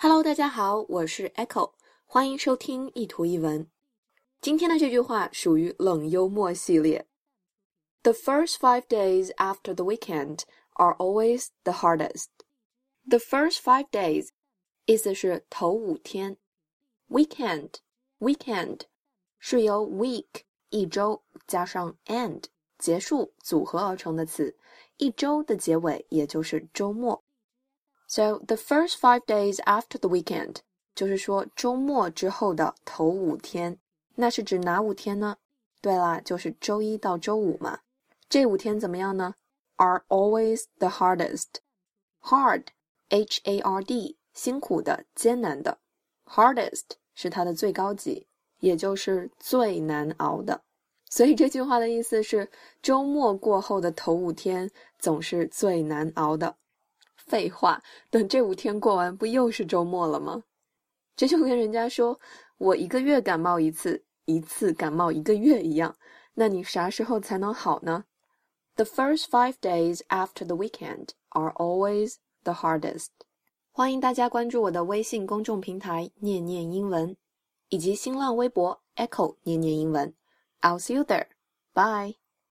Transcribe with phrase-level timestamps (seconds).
[0.00, 1.72] Hello，大家好，我是 Echo，
[2.04, 3.68] 欢迎收听一图一文。
[4.40, 7.08] 今天的这句话属于冷幽默系列。
[8.04, 10.42] The first five days after the weekend
[10.74, 12.28] are always the hardest.
[13.08, 14.28] The first five days
[14.86, 16.36] 意思是头五天。
[17.08, 17.70] Weekend
[18.20, 18.82] weekend
[19.40, 22.44] 是由 week 一周加上 end
[22.78, 24.56] 结束组合而成的词，
[24.98, 27.24] 一周的结尾也就是周末。
[28.08, 30.56] So the first five days after the weekend，
[30.94, 33.78] 就是说周末之后的头五天，
[34.14, 35.36] 那是指哪五天呢？
[35.82, 37.80] 对啦，就是周一到周五嘛。
[38.30, 39.34] 这五天怎么样呢
[39.76, 41.60] ？Are always the hardest.
[42.22, 42.64] Hard,
[43.10, 45.78] H-A-R-D，辛苦的、艰难的。
[46.24, 48.26] Hardest 是它的最高级，
[48.60, 50.62] 也就是最难熬的。
[51.10, 52.50] 所以这句话的意思是，
[52.82, 56.56] 周末过后的头五天总是最难熬的。
[57.28, 60.42] 废话，等这五天过完，不又是周末了吗？
[61.14, 62.18] 这就跟人家说
[62.56, 65.94] 我一个月感冒一次，一次感冒一个月一样。
[66.34, 68.04] 那你啥时候才能好呢
[68.76, 73.08] ？The first five days after the weekend are always the hardest。
[73.72, 77.16] 欢迎大家关注我的微信公众平台“念念英文”，
[77.70, 80.14] 以及新浪微博 “Echo 念念英文”。
[80.62, 81.26] I'll see you there.
[81.74, 82.16] Bye.